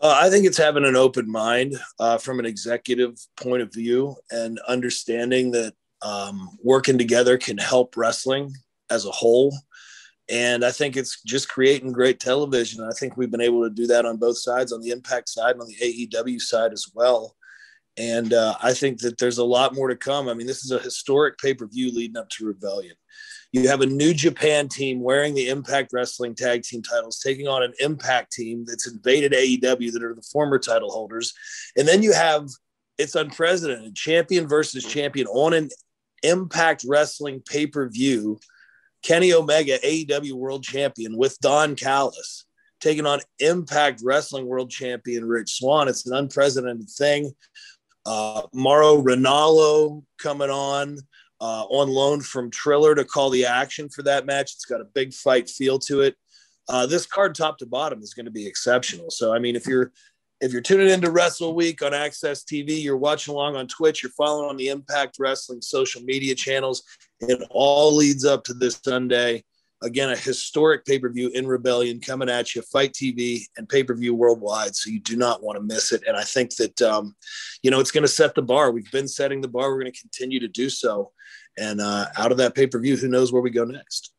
Uh, 0.00 0.18
I 0.20 0.28
think 0.28 0.44
it's 0.44 0.58
having 0.58 0.84
an 0.84 0.96
open 0.96 1.30
mind 1.30 1.76
uh, 1.98 2.18
from 2.18 2.38
an 2.38 2.46
executive 2.46 3.16
point 3.36 3.62
of 3.62 3.72
view 3.72 4.16
and 4.30 4.58
understanding 4.68 5.52
that 5.52 5.74
um, 6.02 6.58
working 6.62 6.98
together 6.98 7.38
can 7.38 7.56
help 7.56 7.96
wrestling 7.96 8.52
as 8.90 9.06
a 9.06 9.10
whole. 9.10 9.54
And 10.30 10.64
I 10.64 10.70
think 10.70 10.96
it's 10.96 11.22
just 11.22 11.48
creating 11.48 11.92
great 11.92 12.18
television. 12.18 12.82
I 12.82 12.92
think 12.92 13.16
we've 13.16 13.30
been 13.30 13.40
able 13.40 13.62
to 13.64 13.70
do 13.70 13.86
that 13.88 14.06
on 14.06 14.16
both 14.16 14.38
sides, 14.38 14.72
on 14.72 14.80
the 14.80 14.90
Impact 14.90 15.28
side 15.28 15.52
and 15.52 15.60
on 15.60 15.68
the 15.68 16.08
AEW 16.08 16.40
side 16.40 16.72
as 16.72 16.86
well. 16.94 17.36
And 17.96 18.32
uh, 18.32 18.54
I 18.62 18.72
think 18.72 19.00
that 19.00 19.18
there's 19.18 19.38
a 19.38 19.44
lot 19.44 19.74
more 19.74 19.88
to 19.88 19.96
come. 19.96 20.28
I 20.28 20.34
mean, 20.34 20.46
this 20.46 20.64
is 20.64 20.70
a 20.70 20.78
historic 20.78 21.38
pay 21.38 21.54
per 21.54 21.66
view 21.66 21.92
leading 21.92 22.16
up 22.16 22.28
to 22.30 22.46
Rebellion. 22.46 22.96
You 23.52 23.68
have 23.68 23.82
a 23.82 23.86
New 23.86 24.14
Japan 24.14 24.68
team 24.68 25.00
wearing 25.00 25.34
the 25.34 25.48
Impact 25.48 25.92
Wrestling 25.92 26.34
tag 26.34 26.62
team 26.64 26.82
titles, 26.82 27.20
taking 27.20 27.46
on 27.46 27.62
an 27.62 27.72
Impact 27.78 28.32
team 28.32 28.64
that's 28.66 28.90
invaded 28.90 29.32
AEW 29.32 29.92
that 29.92 30.02
are 30.02 30.14
the 30.14 30.26
former 30.32 30.58
title 30.58 30.90
holders. 30.90 31.32
And 31.76 31.86
then 31.86 32.02
you 32.02 32.12
have 32.12 32.48
it's 32.98 33.14
unprecedented 33.14 33.94
champion 33.94 34.48
versus 34.48 34.84
champion 34.84 35.26
on 35.28 35.52
an 35.52 35.68
Impact 36.22 36.84
Wrestling 36.86 37.42
pay 37.46 37.66
per 37.66 37.88
view, 37.88 38.40
Kenny 39.04 39.32
Omega, 39.32 39.78
AEW 39.78 40.32
World 40.32 40.64
Champion, 40.64 41.16
with 41.16 41.38
Don 41.40 41.76
Callis 41.76 42.46
taking 42.80 43.06
on 43.06 43.20
Impact 43.38 44.02
Wrestling 44.04 44.46
World 44.46 44.70
Champion 44.70 45.26
Rich 45.26 45.58
Swann. 45.58 45.88
It's 45.88 46.06
an 46.06 46.16
unprecedented 46.16 46.90
thing. 46.90 47.32
Uh, 48.04 48.42
Mauro 48.52 49.00
Ranallo 49.00 50.02
coming 50.18 50.50
on 50.50 50.98
uh, 51.40 51.64
on 51.64 51.88
loan 51.88 52.20
from 52.20 52.50
Triller 52.50 52.94
to 52.94 53.04
call 53.04 53.30
the 53.30 53.46
action 53.46 53.88
for 53.88 54.02
that 54.02 54.26
match. 54.26 54.52
It's 54.52 54.64
got 54.66 54.80
a 54.80 54.86
big 54.86 55.14
fight 55.14 55.48
feel 55.48 55.78
to 55.80 56.02
it. 56.02 56.16
Uh, 56.68 56.86
this 56.86 57.06
card, 57.06 57.34
top 57.34 57.58
to 57.58 57.66
bottom, 57.66 58.02
is 58.02 58.14
going 58.14 58.26
to 58.26 58.32
be 58.32 58.46
exceptional. 58.46 59.10
So, 59.10 59.34
I 59.34 59.38
mean, 59.38 59.56
if 59.56 59.66
you're 59.66 59.92
if 60.40 60.52
you're 60.52 60.62
tuning 60.62 60.90
into 60.90 61.10
Wrestle 61.10 61.54
Week 61.54 61.82
on 61.82 61.92
AXS 61.92 62.44
TV, 62.44 62.82
you're 62.82 62.96
watching 62.96 63.32
along 63.32 63.56
on 63.56 63.66
Twitch, 63.66 64.02
you're 64.02 64.12
following 64.12 64.50
on 64.50 64.56
the 64.56 64.68
Impact 64.68 65.16
Wrestling 65.18 65.62
social 65.62 66.02
media 66.02 66.34
channels, 66.34 66.82
it 67.30 67.42
all 67.50 67.94
leads 67.94 68.24
up 68.24 68.44
to 68.44 68.54
this 68.54 68.80
Sunday. 68.82 69.44
Again, 69.82 70.10
a 70.10 70.16
historic 70.16 70.86
pay 70.86 70.98
per 70.98 71.10
view 71.10 71.28
in 71.34 71.46
Rebellion 71.46 72.00
coming 72.00 72.30
at 72.30 72.54
you, 72.54 72.62
FITE 72.62 72.92
TV 72.92 73.42
and 73.56 73.68
pay 73.68 73.84
per 73.84 73.94
view 73.94 74.14
worldwide. 74.14 74.74
So 74.74 74.88
you 74.90 75.00
do 75.00 75.16
not 75.16 75.42
want 75.42 75.56
to 75.56 75.62
miss 75.62 75.92
it. 75.92 76.02
And 76.06 76.16
I 76.16 76.22
think 76.22 76.54
that, 76.56 76.80
um, 76.80 77.14
you 77.62 77.70
know, 77.70 77.80
it's 77.80 77.90
going 77.90 78.02
to 78.02 78.08
set 78.08 78.34
the 78.34 78.42
bar. 78.42 78.70
We've 78.70 78.90
been 78.90 79.08
setting 79.08 79.40
the 79.40 79.48
bar. 79.48 79.70
We're 79.70 79.80
going 79.80 79.92
to 79.92 80.00
continue 80.00 80.40
to 80.40 80.48
do 80.48 80.70
so. 80.70 81.12
And 81.58 81.80
uh, 81.80 82.06
out 82.16 82.32
of 82.32 82.38
that 82.38 82.54
pay 82.54 82.66
per 82.66 82.80
view, 82.80 82.96
who 82.96 83.08
knows 83.08 83.32
where 83.32 83.42
we 83.42 83.50
go 83.50 83.64
next? 83.64 84.12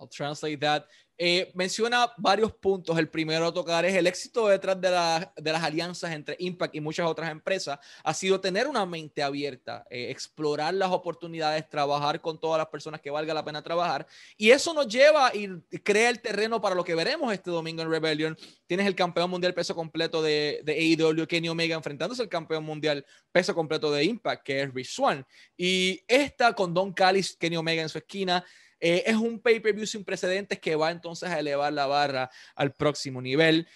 I'll 0.00 0.08
translate 0.08 0.60
that. 0.60 0.86
Eh, 1.20 1.50
menciona 1.54 2.12
varios 2.16 2.52
puntos. 2.52 2.96
El 2.96 3.08
primero 3.08 3.46
a 3.46 3.52
tocar 3.52 3.84
es 3.84 3.94
el 3.96 4.06
éxito 4.06 4.46
detrás 4.46 4.80
de, 4.80 4.90
las 4.90 5.62
alianzas 5.64 6.12
entre 6.12 6.36
Impact 6.38 6.76
y 6.76 6.80
muchas 6.80 7.06
otras 7.06 7.30
empresas. 7.32 7.80
Ha 8.04 8.14
sido 8.14 8.40
tener 8.40 8.68
una 8.68 8.86
mente 8.86 9.20
abierta, 9.24 9.84
eh, 9.90 10.10
explorar 10.10 10.74
las 10.74 10.92
oportunidades, 10.92 11.68
trabajar 11.68 12.20
con 12.20 12.38
todas 12.38 12.58
las 12.58 12.68
personas 12.68 13.00
que 13.00 13.10
valga 13.10 13.34
la 13.34 13.44
pena 13.44 13.62
trabajar. 13.62 14.06
Y 14.36 14.50
eso 14.50 14.72
nos 14.72 14.86
lleva 14.86 15.32
y 15.34 15.48
crea 15.80 16.08
el 16.08 16.20
terreno 16.20 16.60
para 16.60 16.76
lo 16.76 16.84
que 16.84 16.94
veremos 16.94 17.32
este 17.32 17.50
domingo 17.50 17.82
en 17.82 17.90
Rebellion. 17.90 18.38
Tienes 18.68 18.86
el 18.86 18.94
campeón 18.94 19.28
mundial 19.28 19.54
peso 19.54 19.74
completo 19.74 20.22
de, 20.22 20.60
de 20.62 20.72
AEW, 20.72 21.26
Kenny 21.26 21.48
Omega, 21.48 21.74
enfrentándose 21.74 22.22
al 22.22 22.28
campeón 22.28 22.62
mundial 22.62 23.04
peso 23.32 23.56
completo 23.56 23.90
de 23.90 24.04
Impact, 24.04 24.44
que 24.44 24.62
es 24.62 24.72
Rich 24.72 24.90
Swan. 24.90 25.26
Y 25.56 26.00
esta 26.06 26.52
con 26.52 26.72
Don 26.72 26.92
Callis, 26.92 27.36
Kenny 27.36 27.56
Omega 27.56 27.82
en 27.82 27.88
su 27.88 27.98
esquina. 27.98 28.44
Eh, 28.80 29.02
es 29.06 29.16
un 29.16 29.40
pay-per-view 29.40 29.86
sin 29.86 30.04
precedentes 30.04 30.58
que 30.60 30.76
va 30.76 30.90
entonces 30.90 31.28
a 31.28 31.38
elevar 31.38 31.72
la 31.72 31.86
barra 31.86 32.30
al 32.54 32.74
próximo 32.74 33.20
nivel. 33.20 33.66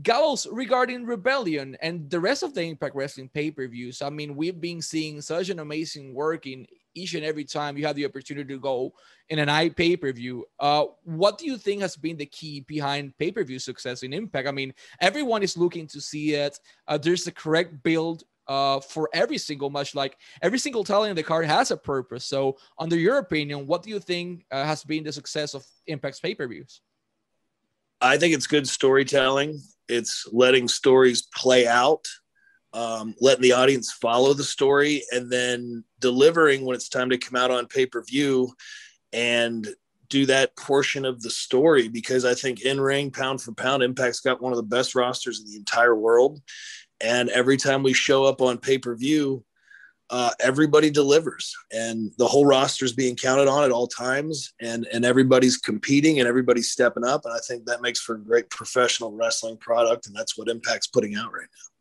Gallows, 0.00 0.46
regarding 0.52 1.04
Rebellion 1.04 1.76
and 1.82 2.08
the 2.08 2.20
rest 2.20 2.44
of 2.44 2.54
the 2.54 2.62
Impact 2.62 2.94
Wrestling 2.94 3.28
pay 3.28 3.50
per 3.50 3.66
views, 3.66 4.00
I 4.00 4.10
mean, 4.10 4.36
we've 4.36 4.60
been 4.60 4.80
seeing 4.80 5.20
such 5.20 5.48
an 5.48 5.58
amazing 5.58 6.14
work 6.14 6.46
in 6.46 6.66
each 6.94 7.14
and 7.14 7.24
every 7.24 7.44
time 7.44 7.76
you 7.76 7.84
have 7.86 7.96
the 7.96 8.04
opportunity 8.04 8.54
to 8.54 8.60
go 8.60 8.92
in 9.28 9.40
an 9.40 9.48
eye 9.48 9.70
pay 9.70 9.96
per 9.96 10.12
view. 10.12 10.44
Uh, 10.60 10.84
what 11.02 11.36
do 11.36 11.46
you 11.46 11.56
think 11.56 11.82
has 11.82 11.96
been 11.96 12.16
the 12.16 12.26
key 12.26 12.60
behind 12.60 13.16
pay 13.18 13.32
per 13.32 13.42
view 13.42 13.58
success 13.58 14.04
in 14.04 14.12
Impact? 14.12 14.46
I 14.46 14.52
mean, 14.52 14.72
everyone 15.00 15.42
is 15.42 15.56
looking 15.56 15.88
to 15.88 16.00
see 16.00 16.34
it. 16.34 16.58
Uh, 16.86 16.98
there's 16.98 17.24
the 17.24 17.32
correct 17.32 17.82
build 17.82 18.22
uh, 18.48 18.80
for 18.80 19.08
every 19.12 19.38
single 19.38 19.70
match. 19.70 19.94
Like 19.94 20.16
every 20.42 20.58
single 20.58 20.84
talent 20.84 21.10
in 21.10 21.16
the 21.16 21.22
card 21.22 21.46
has 21.46 21.70
a 21.70 21.76
purpose. 21.76 22.24
So, 22.24 22.56
under 22.78 22.96
your 22.96 23.18
opinion, 23.18 23.66
what 23.66 23.82
do 23.82 23.90
you 23.90 24.00
think 24.00 24.44
uh, 24.50 24.64
has 24.64 24.82
been 24.82 25.04
the 25.04 25.12
success 25.12 25.54
of 25.54 25.64
Impact's 25.86 26.20
pay 26.20 26.34
per 26.34 26.48
views? 26.48 26.80
I 28.00 28.16
think 28.16 28.34
it's 28.34 28.46
good 28.46 28.68
storytelling. 28.68 29.60
It's 29.88 30.26
letting 30.32 30.68
stories 30.68 31.22
play 31.34 31.66
out, 31.66 32.06
um, 32.72 33.14
letting 33.20 33.42
the 33.42 33.52
audience 33.52 33.92
follow 33.92 34.34
the 34.34 34.44
story, 34.44 35.02
and 35.10 35.30
then 35.30 35.84
delivering 35.98 36.64
when 36.64 36.76
it's 36.76 36.88
time 36.88 37.10
to 37.10 37.18
come 37.18 37.36
out 37.36 37.50
on 37.50 37.66
pay 37.66 37.86
per 37.86 38.02
view 38.02 38.52
and 39.12 39.68
do 40.08 40.26
that 40.26 40.56
portion 40.56 41.04
of 41.04 41.22
the 41.22 41.30
story. 41.30 41.88
Because 41.88 42.24
I 42.24 42.34
think 42.34 42.62
in 42.62 42.80
ring, 42.80 43.10
pound 43.10 43.42
for 43.42 43.52
pound, 43.52 43.82
Impact's 43.82 44.20
got 44.20 44.40
one 44.40 44.52
of 44.52 44.56
the 44.56 44.62
best 44.62 44.94
rosters 44.94 45.40
in 45.40 45.46
the 45.50 45.56
entire 45.56 45.94
world. 45.94 46.40
And 47.00 47.28
every 47.30 47.56
time 47.56 47.82
we 47.82 47.92
show 47.92 48.24
up 48.24 48.40
on 48.40 48.58
pay 48.58 48.78
per 48.78 48.94
view, 48.94 49.44
uh, 50.10 50.30
everybody 50.40 50.90
delivers. 50.90 51.54
And 51.70 52.10
the 52.16 52.26
whole 52.26 52.46
roster 52.46 52.84
is 52.84 52.92
being 52.94 53.14
counted 53.14 53.46
on 53.46 53.64
at 53.64 53.70
all 53.70 53.86
times. 53.86 54.52
And 54.60 54.86
and 54.92 55.04
everybody's 55.04 55.56
competing 55.56 56.18
and 56.18 56.28
everybody's 56.28 56.70
stepping 56.70 57.04
up. 57.04 57.24
And 57.24 57.34
i 57.34 57.38
think 57.46 57.66
that 57.66 57.82
makes 57.82 58.00
for 58.00 58.14
a 58.14 58.20
great 58.20 58.48
professional 58.50 59.12
wrestling 59.12 59.58
product. 59.58 60.06
And 60.06 60.16
that's 60.16 60.36
what 60.36 60.48
impact's 60.48 60.86
putting 60.86 61.14
out 61.14 61.32
right 61.32 61.42
now 61.42 61.77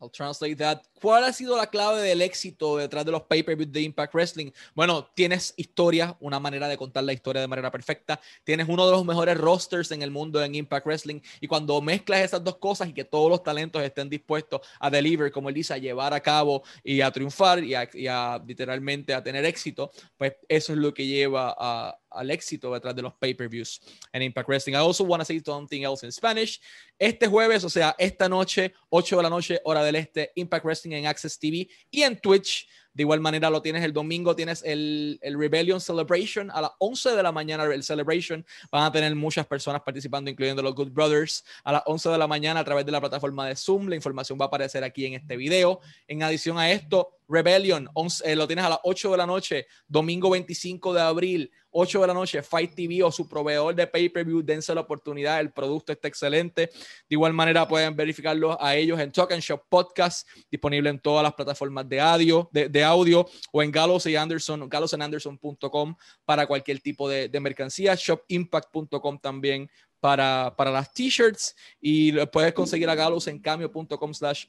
I'll 0.00 0.10
translate 0.10 0.56
that. 0.56 0.82
¿Cuál 1.00 1.24
ha 1.24 1.32
sido 1.32 1.56
la 1.56 1.66
clave 1.66 2.00
del 2.02 2.22
éxito 2.22 2.76
detrás 2.76 3.04
de 3.04 3.12
los 3.12 3.22
pay-per-views 3.22 3.70
de 3.70 3.82
Impact 3.82 4.14
Wrestling? 4.14 4.50
Bueno, 4.74 5.10
tienes 5.14 5.52
historia, 5.56 6.16
una 6.20 6.40
manera 6.40 6.68
de 6.68 6.76
contar 6.76 7.04
la 7.04 7.12
historia 7.12 7.42
de 7.42 7.48
manera 7.48 7.70
perfecta. 7.70 8.20
Tienes 8.44 8.68
uno 8.68 8.86
de 8.86 8.92
los 8.92 9.04
mejores 9.04 9.36
rosters 9.36 9.90
en 9.92 10.02
el 10.02 10.10
mundo 10.10 10.42
en 10.42 10.54
Impact 10.54 10.86
Wrestling. 10.86 11.20
Y 11.40 11.46
cuando 11.46 11.80
mezclas 11.82 12.20
esas 12.20 12.42
dos 12.42 12.56
cosas 12.56 12.88
y 12.88 12.94
que 12.94 13.04
todos 13.04 13.30
los 13.30 13.42
talentos 13.42 13.82
estén 13.82 14.08
dispuestos 14.08 14.60
a 14.78 14.90
deliver, 14.90 15.30
como 15.32 15.48
él 15.48 15.54
dice, 15.54 15.74
a 15.74 15.78
llevar 15.78 16.14
a 16.14 16.20
cabo 16.20 16.62
y 16.82 17.00
a 17.00 17.10
triunfar 17.10 17.62
y 17.62 17.74
a, 17.74 18.42
literalmente 18.46 19.14
a 19.14 19.22
tener 19.22 19.44
éxito, 19.44 19.90
pues 20.16 20.34
eso 20.48 20.72
es 20.72 20.78
lo 20.78 20.94
que 20.94 21.06
lleva 21.06 21.54
a, 21.58 21.98
al 22.10 22.30
éxito 22.30 22.72
detrás 22.72 22.94
de 22.94 23.02
los 23.02 23.14
pay-per-views 23.14 23.80
en 24.12 24.22
Impact 24.22 24.48
Wrestling. 24.48 24.74
I 24.74 24.78
also 24.78 25.04
want 25.04 25.20
to 25.20 25.24
say 25.24 25.40
something 25.44 25.82
else 25.82 26.04
in 26.04 26.12
Spanish. 26.12 26.60
Este 26.98 27.26
jueves, 27.26 27.64
o 27.64 27.70
sea, 27.70 27.94
esta 27.98 28.28
noche, 28.28 28.72
8 28.88 29.16
de 29.16 29.22
la 29.22 29.30
noche, 29.30 29.60
hora 29.64 29.82
del 29.82 29.96
este, 29.96 30.32
Impact 30.34 30.64
Wrestling 30.64 30.92
en 30.92 31.06
Access 31.06 31.38
TV 31.38 31.68
y 31.90 32.02
en 32.02 32.18
Twitch. 32.20 32.68
De 32.92 33.02
igual 33.02 33.20
manera 33.20 33.50
lo 33.50 33.62
tienes 33.62 33.84
el 33.84 33.92
domingo, 33.92 34.34
tienes 34.34 34.62
el, 34.64 35.18
el, 35.22 35.38
Rebellion 35.38 35.80
Celebration 35.80 36.50
a 36.50 36.60
las 36.62 36.70
11 36.78 37.10
de 37.10 37.22
la 37.22 37.32
mañana, 37.32 37.64
el 37.64 37.84
Celebration. 37.84 38.44
Van 38.70 38.84
a 38.84 38.92
tener 38.92 39.14
muchas 39.14 39.46
personas 39.46 39.82
participando, 39.82 40.30
incluyendo 40.30 40.62
los 40.62 40.74
Good 40.74 40.90
Brothers, 40.90 41.44
a 41.64 41.72
las 41.72 41.82
11 41.86 42.08
de 42.10 42.18
la 42.18 42.26
mañana 42.26 42.60
a 42.60 42.64
través 42.64 42.84
de 42.84 42.92
la 42.92 43.00
plataforma 43.00 43.46
de 43.46 43.56
Zoom. 43.56 43.88
La 43.88 43.96
información 43.96 44.38
va 44.40 44.46
a 44.46 44.48
aparecer 44.48 44.82
aquí 44.82 45.06
en 45.06 45.14
este 45.14 45.36
video. 45.36 45.80
En 46.08 46.22
adición 46.22 46.58
a 46.58 46.70
esto, 46.70 47.20
Rebellion, 47.30 47.88
eh, 48.24 48.34
lo 48.34 48.46
tienes 48.46 48.64
a 48.64 48.70
las 48.70 48.80
8 48.82 49.12
de 49.12 49.16
la 49.16 49.26
noche, 49.26 49.66
domingo 49.86 50.30
25 50.30 50.92
de 50.92 51.00
abril, 51.00 51.50
8 51.70 52.00
de 52.00 52.06
la 52.08 52.14
noche, 52.14 52.42
Fight 52.42 52.74
TV 52.74 53.04
o 53.04 53.12
su 53.12 53.28
proveedor 53.28 53.74
de 53.74 53.86
pay-per-view, 53.86 54.42
dense 54.42 54.74
la 54.74 54.80
oportunidad, 54.80 55.38
el 55.38 55.52
producto 55.52 55.92
está 55.92 56.08
excelente. 56.08 56.66
De 56.66 56.70
igual 57.10 57.32
manera 57.32 57.68
pueden 57.68 57.94
verificarlo 57.94 58.60
a 58.60 58.74
ellos 58.74 58.98
en 58.98 59.12
Talk 59.12 59.30
and 59.32 59.42
Shop 59.42 59.62
Podcast, 59.68 60.28
disponible 60.50 60.90
en 60.90 60.98
todas 60.98 61.22
las 61.22 61.34
plataformas 61.34 61.88
de 61.88 62.00
audio, 62.00 62.48
de, 62.52 62.79
audio 62.84 63.28
o 63.52 63.62
en 63.62 63.70
Gallows 63.70 64.06
y 64.06 64.16
Anderson, 64.16 64.68
gallowsandanderson.com 64.68 65.94
para 66.24 66.46
cualquier 66.46 66.80
tipo 66.80 67.08
de, 67.08 67.28
de 67.28 67.40
mercancía, 67.40 67.94
shopimpact.com 67.94 69.18
también 69.18 69.70
para, 70.00 70.54
para 70.56 70.70
las 70.70 70.92
t-shirts 70.92 71.54
y 71.80 72.12
puedes 72.26 72.52
conseguir 72.54 72.88
a 72.88 72.94
Gallows 72.94 73.28
en 73.28 73.38
cambio.com 73.38 74.14
slash 74.14 74.46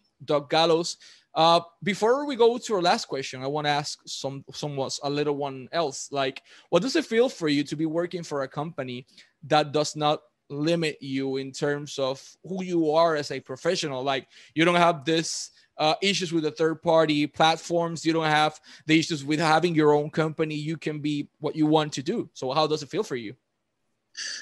Gallows. 0.50 0.98
Uh, 1.34 1.62
before 1.82 2.26
we 2.26 2.36
go 2.36 2.58
to 2.58 2.76
our 2.76 2.82
last 2.82 3.06
question, 3.08 3.42
I 3.42 3.48
want 3.48 3.66
to 3.66 3.72
ask 3.72 4.00
some 4.06 4.44
somewhat 4.54 4.98
a 5.04 5.10
little 5.10 5.36
one 5.36 5.70
else. 5.72 6.12
Like, 6.12 6.42
what 6.70 6.82
does 6.82 6.96
it 6.96 7.06
feel 7.06 7.30
for 7.30 7.48
you 7.48 7.64
to 7.64 7.76
be 7.76 7.86
working 7.86 8.24
for 8.24 8.44
a 8.44 8.48
company 8.48 9.06
that 9.44 9.72
does 9.72 9.96
not 9.96 10.22
limit 10.52 10.98
you 11.02 11.38
in 11.38 11.52
terms 11.52 11.98
of 11.98 12.22
who 12.44 12.64
you 12.64 12.92
are 12.92 13.16
as 13.16 13.32
a 13.32 13.40
professional? 13.40 14.04
Like, 14.04 14.28
you 14.54 14.66
don't 14.66 14.76
have 14.76 15.06
this 15.06 15.52
uh, 15.78 15.96
issues 16.02 16.32
with 16.32 16.44
the 16.44 16.52
third 16.52 16.82
party 16.82 17.26
platforms. 17.26 18.06
You 18.06 18.14
don't 18.14 18.26
have 18.26 18.60
the 18.86 19.00
issues 19.00 19.26
with 19.26 19.40
having 19.40 19.74
your 19.74 19.94
own 19.94 20.10
company. 20.10 20.56
You 20.56 20.78
can 20.78 21.00
be 21.00 21.28
what 21.40 21.56
you 21.56 21.66
want 21.66 21.94
to 21.94 22.04
do. 22.04 22.30
So, 22.34 22.52
how 22.52 22.68
does 22.68 22.84
it 22.84 22.90
feel 22.90 23.04
for 23.04 23.16
you? 23.16 23.36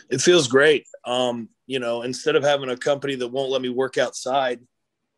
It 0.09 0.21
feels 0.21 0.47
great. 0.47 0.87
Um, 1.05 1.49
you 1.67 1.79
know, 1.79 2.01
instead 2.01 2.35
of 2.35 2.43
having 2.43 2.69
a 2.69 2.77
company 2.77 3.15
that 3.15 3.27
won't 3.27 3.51
let 3.51 3.61
me 3.61 3.69
work 3.69 3.97
outside, 3.97 4.59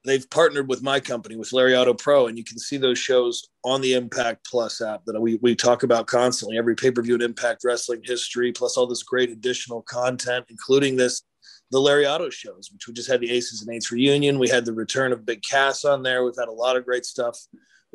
they've 0.03 0.29
partnered 0.29 0.67
with 0.67 0.81
my 0.81 0.99
company 0.99 1.35
with 1.35 1.51
Lariato 1.51 1.97
Pro, 1.97 2.27
and 2.27 2.37
you 2.37 2.43
can 2.43 2.57
see 2.57 2.77
those 2.77 2.97
shows 2.97 3.47
on 3.63 3.81
the 3.81 3.93
Impact 3.93 4.45
Plus 4.49 4.81
app 4.81 5.05
that 5.05 5.19
we, 5.19 5.35
we 5.41 5.55
talk 5.55 5.83
about 5.83 6.07
constantly. 6.07 6.57
Every 6.57 6.75
pay 6.75 6.91
per 6.91 7.01
view 7.01 7.15
in 7.15 7.21
Impact 7.21 7.63
Wrestling 7.63 8.01
history, 8.03 8.51
plus 8.51 8.77
all 8.77 8.87
this 8.87 9.03
great 9.03 9.29
additional 9.29 9.81
content, 9.83 10.45
including 10.49 10.95
this 10.95 11.23
the 11.71 11.79
Lariato 11.79 12.29
shows, 12.31 12.69
which 12.73 12.87
we 12.87 12.93
just 12.93 13.09
had 13.09 13.21
the 13.21 13.31
Aces 13.31 13.61
and 13.61 13.73
Eights 13.73 13.91
reunion. 13.91 14.39
We 14.39 14.49
had 14.49 14.65
the 14.65 14.73
return 14.73 15.13
of 15.13 15.25
Big 15.25 15.41
Cass 15.41 15.85
on 15.85 16.03
there. 16.03 16.25
We've 16.25 16.33
had 16.37 16.49
a 16.49 16.53
lot 16.53 16.75
of 16.75 16.83
great 16.83 17.05
stuff 17.05 17.39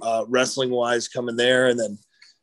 uh, 0.01 0.25
wrestling 0.29 0.71
wise 0.71 1.09
coming 1.09 1.37
there, 1.37 1.69
and 1.69 1.79
then 1.79 1.99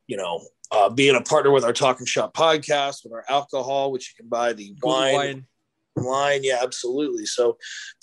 you 0.07 0.17
know. 0.17 0.41
Uh, 0.71 0.89
being 0.89 1.15
a 1.15 1.21
partner 1.21 1.51
with 1.51 1.63
our 1.63 1.73
Talking 1.73 2.07
Shop 2.07 2.33
podcast, 2.33 3.03
with 3.03 3.13
our 3.13 3.23
alcohol, 3.29 3.91
which 3.91 4.09
you 4.09 4.23
can 4.23 4.27
buy 4.27 4.53
the 4.53 4.73
wine, 4.81 5.13
wine 5.13 5.45
line 5.95 6.43
yeah 6.43 6.59
absolutely. 6.61 7.25
So 7.25 7.57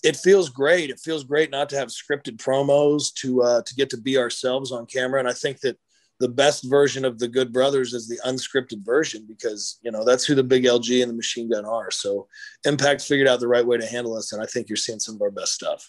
it 0.04 0.16
feels 0.16 0.48
great. 0.48 0.90
It 0.90 1.00
feels 1.00 1.24
great 1.24 1.50
not 1.50 1.68
to 1.70 1.76
have 1.76 1.88
scripted 1.88 2.36
promos 2.36 3.12
to 3.14 3.42
uh 3.42 3.62
to 3.62 3.74
get 3.74 3.90
to 3.90 3.96
be 3.96 4.18
ourselves 4.18 4.72
on 4.72 4.86
camera. 4.86 5.20
And 5.20 5.28
i 5.28 5.32
think 5.32 5.60
that 5.60 5.78
the 6.20 6.28
best 6.28 6.68
version 6.68 7.06
of 7.06 7.18
the 7.18 7.28
good 7.28 7.50
brothers 7.50 7.94
is 7.94 8.06
the 8.06 8.20
unscripted 8.26 8.84
version 8.84 9.24
because 9.26 9.78
you 9.82 9.90
know 9.90 10.04
that's 10.04 10.24
who 10.24 10.34
the 10.34 10.44
big 10.44 10.64
lg 10.64 11.02
and 11.02 11.10
the 11.10 11.16
machine 11.16 11.50
gun 11.50 11.64
are. 11.64 11.90
So 11.90 12.28
impact 12.64 13.02
figured 13.02 13.28
out 13.28 13.40
the 13.40 13.48
right 13.48 13.66
way 13.66 13.78
to 13.78 13.86
handle 13.86 14.16
us 14.16 14.32
and 14.32 14.42
i 14.42 14.46
think 14.46 14.68
you're 14.68 14.76
seeing 14.76 15.00
some 15.00 15.16
of 15.16 15.22
our 15.22 15.30
best 15.30 15.52
stuff. 15.52 15.88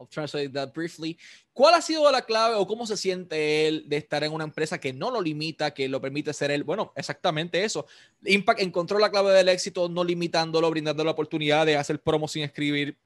I'll 0.00 0.06
translate 0.06 0.52
that 0.52 0.74
briefly. 0.74 1.18
¿Cuál 1.56 1.72
ha 1.72 1.80
sido 1.80 2.12
la 2.12 2.20
clave 2.20 2.54
o 2.54 2.66
cómo 2.66 2.86
se 2.86 2.98
siente 2.98 3.66
él 3.66 3.84
de 3.88 3.96
estar 3.96 4.22
en 4.22 4.34
una 4.34 4.44
empresa 4.44 4.78
que 4.78 4.92
no 4.92 5.10
lo 5.10 5.22
limita, 5.22 5.72
que 5.72 5.88
lo 5.88 6.02
permite 6.02 6.34
ser 6.34 6.50
él? 6.50 6.64
Bueno, 6.64 6.92
exactamente 6.96 7.64
eso. 7.64 7.86
Impact 8.26 8.60
encontró 8.60 8.98
la 8.98 9.10
clave 9.10 9.32
del 9.32 9.48
éxito, 9.48 9.88
no 9.88 10.04
limitándolo, 10.04 10.68
brindando 10.68 11.02
la 11.02 11.12
oportunidad 11.12 11.64
de 11.64 11.78
hacer 11.78 11.98
promo 11.98 12.28
sin 12.28 12.42
escribir, 12.42 12.98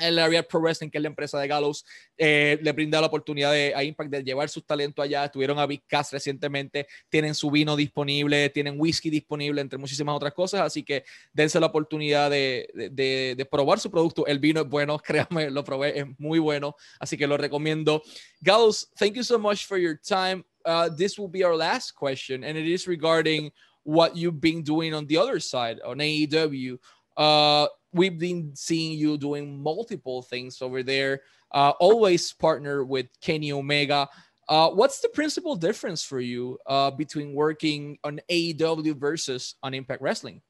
el 0.00 0.18
Area 0.18 0.42
Pro 0.42 0.60
Wrestling, 0.60 0.90
que 0.90 1.00
la 1.00 1.08
empresa 1.08 1.38
de 1.38 1.48
Gallows, 1.48 1.84
eh, 2.16 2.58
le 2.62 2.72
brinda 2.72 3.00
la 3.00 3.06
oportunidad 3.06 3.52
de, 3.52 3.72
a 3.74 3.82
Impact 3.82 4.10
de 4.10 4.24
llevar 4.24 4.48
sus 4.48 4.64
talentos 4.64 5.04
allá. 5.04 5.24
Estuvieron 5.24 5.58
a 5.58 5.66
Big 5.66 5.82
recientemente, 6.10 6.86
tienen 7.08 7.34
su 7.34 7.50
vino 7.50 7.76
disponible, 7.76 8.48
tienen 8.50 8.74
whisky 8.78 9.10
disponible, 9.10 9.60
entre 9.60 9.78
muchísimas 9.78 10.14
otras 10.14 10.34
cosas. 10.34 10.62
Así 10.62 10.82
que 10.82 11.04
dense 11.32 11.58
la 11.60 11.66
oportunidad 11.66 12.30
de, 12.30 12.68
de, 12.92 13.34
de, 13.36 13.44
probar 13.44 13.80
su 13.80 13.90
producto. 13.90 14.26
El 14.26 14.38
vino 14.38 14.60
es 14.60 14.68
bueno, 14.68 14.98
créanme, 15.04 15.50
lo 15.50 15.64
probé, 15.64 15.98
es 15.98 16.06
muy 16.18 16.38
bueno. 16.38 16.76
Así 16.98 17.16
que 17.16 17.26
lo 17.26 17.36
recomiendo. 17.36 18.02
Gallows, 18.40 18.90
thank 18.98 19.14
you 19.14 19.22
so 19.22 19.38
much 19.38 19.66
for 19.66 19.78
your 19.78 19.98
time. 19.98 20.44
Uh, 20.64 20.88
this 20.94 21.18
will 21.18 21.30
be 21.30 21.42
our 21.42 21.56
last 21.56 21.92
question, 21.92 22.44
and 22.44 22.56
it 22.56 22.66
is 22.66 22.86
regarding 22.86 23.50
what 23.82 24.14
you've 24.14 24.40
been 24.40 24.62
doing 24.62 24.94
on 24.94 25.06
the 25.06 25.16
other 25.16 25.40
side 25.40 25.80
on 25.84 25.98
AEW. 25.98 26.78
Uh, 27.16 27.66
we've 27.92 28.18
been 28.18 28.52
seeing 28.54 28.98
you 28.98 29.18
doing 29.18 29.62
multiple 29.62 30.22
things 30.22 30.62
over 30.62 30.82
there. 30.82 31.20
Uh, 31.52 31.72
always 31.80 32.32
partner 32.32 32.84
with 32.84 33.06
Kenny 33.20 33.52
Omega. 33.52 34.08
Uh, 34.48 34.70
what's 34.70 35.00
the 35.00 35.08
principal 35.10 35.54
difference 35.54 36.04
for 36.04 36.20
you 36.20 36.58
uh, 36.66 36.90
between 36.90 37.34
working 37.34 37.98
on 38.04 38.20
AEW 38.30 38.96
versus 38.96 39.54
on 39.62 39.74
Impact 39.74 40.02
Wrestling? 40.02 40.42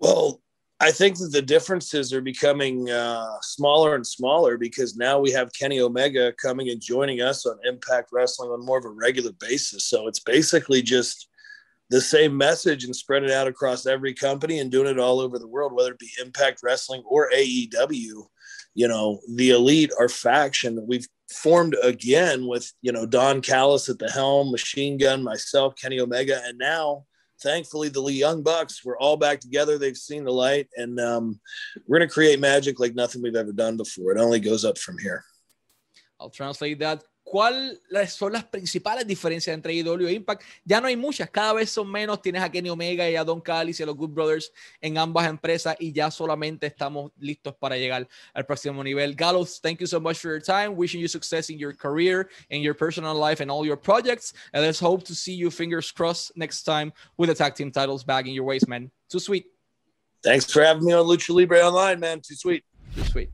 Well, 0.00 0.40
I 0.78 0.90
think 0.90 1.16
that 1.18 1.32
the 1.32 1.40
differences 1.40 2.12
are 2.12 2.20
becoming 2.20 2.90
uh, 2.90 3.38
smaller 3.40 3.94
and 3.94 4.06
smaller 4.06 4.58
because 4.58 4.96
now 4.96 5.18
we 5.18 5.30
have 5.30 5.48
Kenny 5.58 5.80
Omega 5.80 6.32
coming 6.34 6.68
and 6.68 6.80
joining 6.80 7.22
us 7.22 7.46
on 7.46 7.56
Impact 7.64 8.10
Wrestling 8.12 8.50
on 8.50 8.64
more 8.64 8.78
of 8.78 8.84
a 8.84 8.90
regular 8.90 9.32
basis. 9.40 9.84
So 9.84 10.06
it's 10.06 10.20
basically 10.20 10.82
just 10.82 11.28
the 11.90 12.00
same 12.00 12.36
message 12.36 12.84
and 12.84 12.94
spread 12.94 13.22
it 13.22 13.30
out 13.30 13.46
across 13.46 13.86
every 13.86 14.12
company 14.12 14.58
and 14.58 14.70
doing 14.70 14.88
it 14.88 14.98
all 14.98 15.20
over 15.20 15.38
the 15.38 15.46
world, 15.46 15.72
whether 15.72 15.92
it 15.92 15.98
be 15.98 16.10
Impact 16.20 16.60
Wrestling 16.62 17.02
or 17.06 17.30
AEW. 17.30 18.26
You 18.74 18.88
know, 18.88 19.20
the 19.34 19.50
elite, 19.50 19.92
our 19.98 20.08
faction. 20.08 20.74
That 20.74 20.86
we've 20.86 21.06
formed 21.32 21.76
again 21.82 22.46
with, 22.46 22.70
you 22.82 22.92
know, 22.92 23.06
Don 23.06 23.40
Callis 23.40 23.88
at 23.88 23.98
the 23.98 24.10
helm, 24.10 24.50
Machine 24.50 24.98
Gun, 24.98 25.22
myself, 25.22 25.74
Kenny 25.76 25.98
Omega, 26.00 26.42
and 26.44 26.58
now 26.58 27.06
thankfully 27.42 27.88
the 27.88 28.02
young 28.02 28.42
bucks. 28.42 28.84
We're 28.84 28.98
all 28.98 29.16
back 29.16 29.40
together. 29.40 29.78
They've 29.78 29.96
seen 29.96 30.24
the 30.24 30.32
light 30.32 30.68
and 30.76 30.98
um, 31.00 31.40
we're 31.86 31.98
going 31.98 32.08
to 32.08 32.12
create 32.12 32.40
magic 32.40 32.80
like 32.80 32.94
nothing 32.94 33.22
we've 33.22 33.36
ever 33.36 33.52
done 33.52 33.76
before. 33.76 34.12
It 34.12 34.20
only 34.20 34.40
goes 34.40 34.64
up 34.64 34.78
from 34.78 34.98
here. 34.98 35.24
I'll 36.18 36.30
translate 36.30 36.78
that 36.80 37.02
¿Cuáles 37.28 38.12
son 38.12 38.34
las 38.34 38.44
principales 38.44 39.04
diferencias 39.04 39.52
entre 39.52 39.74
IW 39.74 40.06
e 40.06 40.12
Impact? 40.12 40.42
Ya 40.64 40.80
no 40.80 40.86
hay 40.86 40.94
muchas, 40.94 41.28
cada 41.28 41.54
vez 41.54 41.70
son 41.70 41.90
menos. 41.90 42.22
Tienes 42.22 42.40
a 42.40 42.48
Kenny 42.48 42.70
Omega 42.70 43.10
y 43.10 43.16
a 43.16 43.24
Don 43.24 43.40
Callis 43.40 43.80
y 43.80 43.82
a 43.82 43.86
los 43.86 43.96
Good 43.96 44.10
Brothers 44.10 44.52
en 44.80 44.96
ambas 44.96 45.28
empresas 45.28 45.74
y 45.80 45.92
ya 45.92 46.08
solamente 46.12 46.68
estamos 46.68 47.10
listos 47.18 47.56
para 47.56 47.76
llegar 47.76 48.06
al 48.32 48.46
próximo 48.46 48.84
nivel. 48.84 49.16
Gallows, 49.16 49.60
thank 49.60 49.80
you 49.80 49.88
so 49.88 49.98
much 49.98 50.18
for 50.18 50.30
your 50.30 50.40
time. 50.40 50.76
Wishing 50.76 51.00
you 51.00 51.08
success 51.08 51.50
in 51.50 51.58
your 51.58 51.74
career, 51.74 52.28
in 52.48 52.62
your 52.62 52.76
personal 52.76 53.18
life, 53.18 53.42
and 53.42 53.50
all 53.50 53.66
your 53.66 53.76
projects. 53.76 54.32
And 54.52 54.62
let's 54.62 54.78
hope 54.78 55.02
to 55.06 55.14
see 55.14 55.34
you, 55.34 55.50
fingers 55.50 55.90
crossed, 55.90 56.30
next 56.36 56.62
time 56.62 56.92
with 57.16 57.28
the 57.28 57.34
tag 57.34 57.56
team 57.56 57.72
titles 57.72 58.04
back 58.04 58.26
in 58.28 58.34
your 58.34 58.44
waist, 58.44 58.68
man. 58.68 58.88
Too 59.10 59.18
sweet. 59.18 59.46
Thanks 60.22 60.48
for 60.48 60.62
having 60.62 60.84
me 60.84 60.92
on 60.92 61.04
Lucha 61.04 61.34
Libre 61.34 61.60
Online, 61.60 61.98
man. 61.98 62.20
Too 62.20 62.36
sweet. 62.36 62.62
Too 62.94 63.02
sweet. 63.02 63.30